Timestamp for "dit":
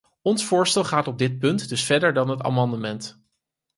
1.17-1.39